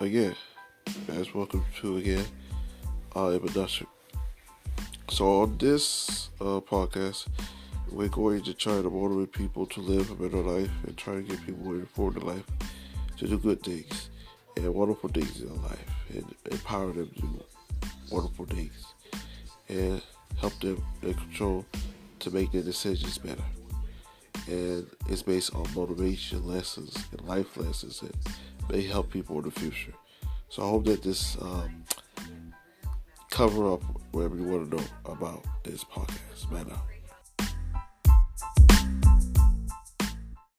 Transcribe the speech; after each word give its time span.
again, 0.00 0.34
guys, 1.06 1.34
welcome 1.34 1.64
to 1.80 1.98
again, 1.98 2.24
uh, 3.14 3.30
introduction. 3.30 3.86
So 5.10 5.42
on 5.42 5.58
this 5.58 6.30
uh, 6.40 6.60
podcast, 6.60 7.26
we're 7.90 8.08
going 8.08 8.42
to 8.42 8.54
try 8.54 8.80
to 8.80 8.88
motivate 8.88 9.32
people 9.32 9.66
to 9.66 9.80
live 9.80 10.10
a 10.10 10.14
better 10.14 10.38
life 10.42 10.70
and 10.86 10.96
try 10.96 11.14
to 11.14 11.22
get 11.22 11.44
people 11.44 11.82
forward 11.94 12.16
in 12.16 12.26
life 12.26 12.44
to 13.18 13.28
do 13.28 13.38
good 13.38 13.62
things 13.62 14.10
and 14.56 14.72
wonderful 14.72 15.10
things 15.10 15.40
in 15.40 15.62
life 15.62 15.86
and 16.14 16.34
empower 16.50 16.92
them 16.92 17.10
to 17.14 17.20
do 17.20 17.44
wonderful 18.10 18.46
things 18.46 18.86
and 19.68 20.00
help 20.38 20.58
them 20.60 20.82
in 21.02 21.14
control 21.14 21.64
to 22.20 22.30
make 22.30 22.50
their 22.52 22.62
decisions 22.62 23.18
better. 23.18 23.44
And 24.48 24.86
it's 25.08 25.22
based 25.22 25.54
on 25.54 25.66
motivation 25.74 26.46
lessons 26.46 26.96
and 27.12 27.20
life 27.28 27.56
lessons 27.56 28.00
that 28.00 28.14
may 28.70 28.82
help 28.82 29.10
people 29.10 29.38
in 29.38 29.44
the 29.44 29.50
future. 29.50 29.94
So 30.48 30.62
I 30.62 30.68
hope 30.68 30.84
that 30.84 31.02
this 31.02 31.36
um, 31.40 31.84
cover 33.30 33.72
up 33.72 33.82
whatever 34.12 34.36
you 34.36 34.44
want 34.44 34.70
to 34.70 34.76
know 34.76 34.84
about 35.04 35.44
this 35.64 35.84
podcast. 35.84 36.50
Man 36.50 36.70
out. 36.70 36.99